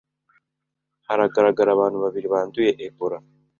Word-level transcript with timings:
hagaragaye 1.07 1.71
abantu 1.73 1.97
babiri 2.03 2.27
banduye 2.33 2.71
Ebola, 2.85 3.17